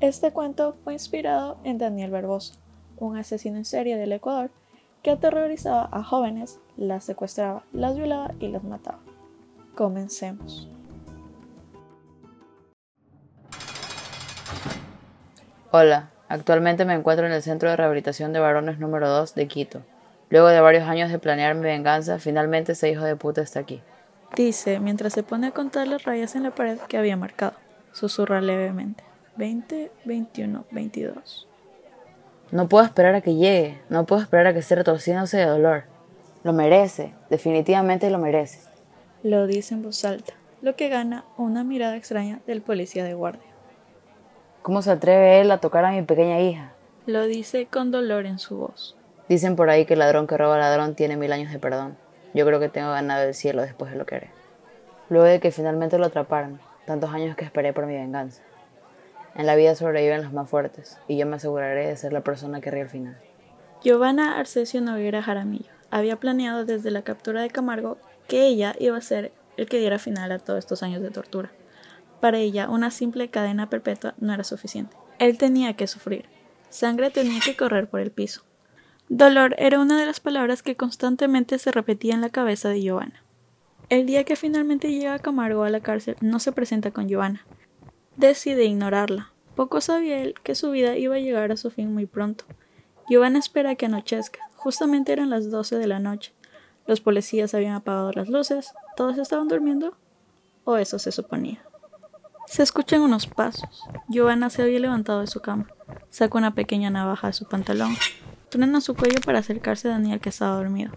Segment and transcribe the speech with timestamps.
[0.00, 2.54] Este cuento fue inspirado en Daniel Barbosa,
[2.98, 4.50] un asesino en serie del Ecuador
[5.02, 8.98] que aterrorizaba a jóvenes, las secuestraba, las violaba y las mataba.
[9.74, 10.68] Comencemos.
[15.70, 19.80] Hola, actualmente me encuentro en el Centro de Rehabilitación de Varones número 2 de Quito.
[20.28, 23.80] Luego de varios años de planear mi venganza, finalmente ese hijo de puta está aquí.
[24.36, 27.54] Dice mientras se pone a contar las rayas en la pared que había marcado.
[27.92, 29.06] Susurra levemente.
[29.36, 31.46] 20, 21, 22.
[32.52, 35.84] No puedo esperar a que llegue, no puedo esperar a que esté retorciéndose de dolor.
[36.42, 38.60] Lo merece, definitivamente lo merece.
[39.22, 43.50] Lo dice en voz alta, lo que gana una mirada extraña del policía de guardia.
[44.62, 46.72] ¿Cómo se atreve él a tocar a mi pequeña hija?
[47.06, 48.96] Lo dice con dolor en su voz.
[49.28, 51.96] Dicen por ahí que el ladrón que roba ladrón tiene mil años de perdón.
[52.32, 54.30] Yo creo que tengo ganado el cielo después de lo que haré.
[55.08, 58.42] Luego de que finalmente lo atraparon, tantos años que esperé por mi venganza.
[59.36, 62.60] En la vida sobreviven los más fuertes, y yo me aseguraré de ser la persona
[62.60, 63.16] que ríe al final.
[63.82, 69.02] Giovanna Arcesio Noguera Jaramillo había planeado desde la captura de Camargo que ella iba a
[69.02, 71.50] ser el que diera final a todos estos años de tortura.
[72.20, 74.96] Para ella, una simple cadena perpetua no era suficiente.
[75.18, 76.26] Él tenía que sufrir.
[76.70, 78.42] Sangre tenía que correr por el piso.
[79.08, 83.22] Dolor era una de las palabras que constantemente se repetía en la cabeza de Giovanna.
[83.88, 87.46] El día que finalmente llega Camargo a la cárcel no se presenta con Giovanna.
[88.16, 89.32] Decide ignorarla.
[89.54, 92.44] Poco sabía él que su vida iba a llegar a su fin muy pronto.
[93.08, 94.40] Giovanna espera que anochezca.
[94.56, 96.32] Justamente eran las doce de la noche.
[96.86, 98.72] Los policías habían apagado las luces.
[98.96, 99.96] ¿Todos estaban durmiendo?
[100.64, 101.62] O eso se suponía.
[102.46, 103.84] Se escuchan unos pasos.
[104.08, 105.66] Giovanna se había levantado de su cama.
[106.10, 107.96] Saca una pequeña navaja de su pantalón
[108.64, 110.92] a su cuello para acercarse a Daniel que estaba dormido,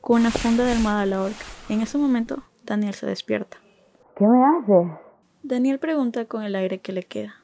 [0.00, 1.44] con una funda de almohada a la horca.
[1.68, 3.58] En ese momento, Daniel se despierta.
[4.16, 4.98] ¿Qué me haces?
[5.44, 7.34] Daniel pregunta con el aire que le queda.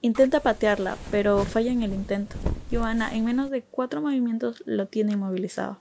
[0.00, 2.34] Intenta patearla, pero falla en el intento.
[2.72, 5.78] Johanna, en menos de cuatro movimientos, lo tiene inmovilizado.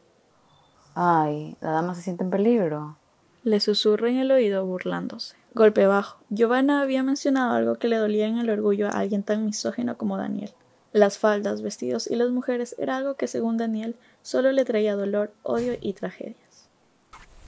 [0.93, 2.97] Ay, la dama se siente en peligro.
[3.43, 5.35] Le susurra en el oído burlándose.
[5.55, 6.19] Golpe bajo.
[6.29, 10.17] Giovanna había mencionado algo que le dolía en el orgullo a alguien tan misógino como
[10.17, 10.51] Daniel.
[10.91, 15.33] Las faldas, vestidos y las mujeres era algo que, según Daniel, solo le traía dolor,
[15.41, 16.69] odio y tragedias.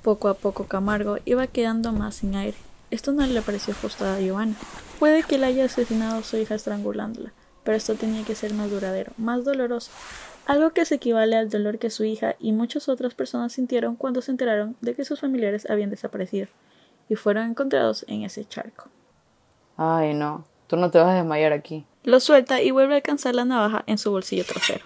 [0.01, 2.57] Poco a poco Camargo iba quedando más sin aire.
[2.95, 4.55] Esto no le pareció justo a Giovanna.
[4.99, 7.33] Puede que le haya asesinado a su hija estrangulándola,
[7.65, 9.91] pero esto tenía que ser más duradero, más doloroso,
[10.45, 14.21] algo que se equivale al dolor que su hija y muchas otras personas sintieron cuando
[14.21, 16.47] se enteraron de que sus familiares habían desaparecido
[17.09, 18.85] y fueron encontrados en ese charco.
[19.75, 21.85] Ay, no, tú no te vas a desmayar aquí.
[22.05, 24.85] Lo suelta y vuelve a alcanzar la navaja en su bolsillo trasero.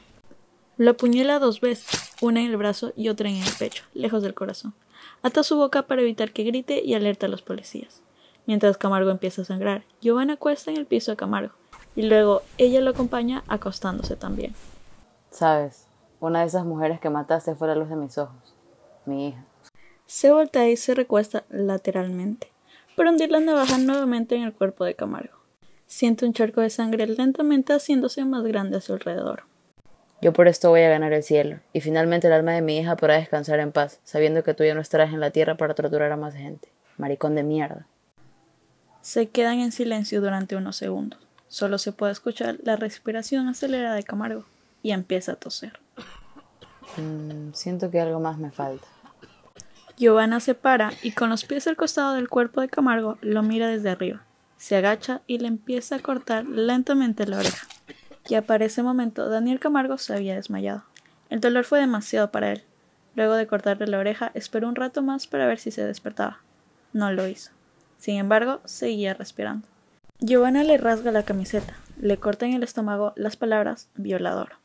[0.78, 4.34] Lo apuñala dos veces, una en el brazo y otra en el pecho, lejos del
[4.34, 4.74] corazón.
[5.22, 8.02] Ata su boca para evitar que grite y alerta a los policías.
[8.46, 11.54] Mientras Camargo empieza a sangrar, Giovanna acuesta en el piso a Camargo,
[11.96, 14.56] y luego ella lo acompaña acostándose también.
[15.32, 15.88] Sabes,
[16.20, 18.56] una de esas mujeres que mataste fue la luz de mis ojos,
[19.06, 19.46] mi hija.
[20.06, 22.52] Se voltea y se recuesta lateralmente,
[22.96, 25.38] para hundir la navaja nuevamente en el cuerpo de Camargo.
[25.86, 29.49] Siente un charco de sangre lentamente haciéndose más grande a su alrededor.
[30.22, 32.96] Yo por esto voy a ganar el cielo, y finalmente el alma de mi hija
[32.96, 36.12] podrá descansar en paz, sabiendo que tú ya no estarás en la tierra para torturar
[36.12, 36.70] a más gente.
[36.98, 37.88] Maricón de mierda.
[39.02, 41.20] Se quedan en silencio durante unos segundos.
[41.48, 44.46] Solo se puede escuchar la respiración acelerada de Camargo,
[44.84, 45.80] y empieza a toser.
[46.98, 48.88] Mm, siento que algo más me falta.
[49.98, 53.68] Giovanna se para y con los pies al costado del cuerpo de Camargo lo mira
[53.68, 54.24] desde arriba
[54.60, 57.66] se agacha y le empieza a cortar lentamente la oreja.
[58.30, 60.84] Y para ese momento Daniel Camargo se había desmayado.
[61.32, 62.64] El dolor fue demasiado para él.
[63.16, 66.40] Luego de cortarle la oreja, esperó un rato más para ver si se despertaba.
[66.94, 67.52] No lo hizo.
[67.98, 69.68] Sin embargo, seguía respirando.
[70.20, 74.58] Giovanna le rasga la camiseta, le corta en el estómago las palabras violador.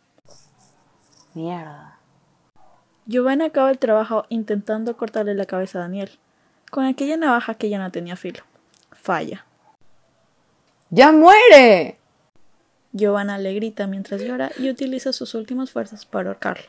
[1.33, 1.99] Mierda.
[3.07, 6.11] Giovanna acaba el trabajo intentando cortarle la cabeza a Daniel,
[6.71, 8.43] con aquella navaja que ya no tenía filo.
[8.93, 9.47] Falla.
[10.91, 11.99] ¡Ya muere!
[12.95, 16.65] Giovanna le grita mientras llora y utiliza sus últimas fuerzas para ahorcarlo.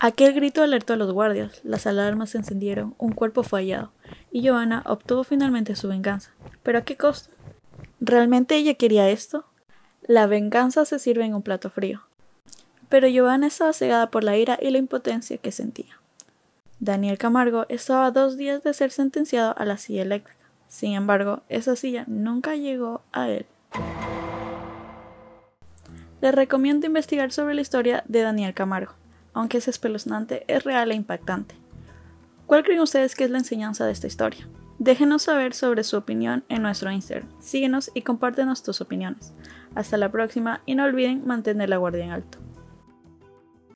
[0.00, 3.92] Aquel grito alertó a los guardias, las alarmas se encendieron, un cuerpo fue hallado,
[4.32, 6.30] y Giovanna obtuvo finalmente su venganza.
[6.62, 7.30] ¿Pero a qué costo?
[8.00, 9.44] ¿Realmente ella quería esto?
[10.02, 12.02] La venganza se sirve en un plato frío.
[12.88, 16.00] Pero Giovanna estaba cegada por la ira y la impotencia que sentía.
[16.80, 20.38] Daniel Camargo estaba dos días de ser sentenciado a la silla eléctrica.
[20.68, 23.46] Sin embargo, esa silla nunca llegó a él.
[26.20, 28.94] Les recomiendo investigar sobre la historia de Daniel Camargo,
[29.34, 31.54] aunque es espeluznante, es real e impactante.
[32.46, 34.48] ¿Cuál creen ustedes que es la enseñanza de esta historia?
[34.78, 37.28] Déjenos saber sobre su opinión en nuestro Instagram.
[37.40, 39.32] Síguenos y compártenos tus opiniones.
[39.74, 42.38] Hasta la próxima y no olviden mantener la guardia en alto.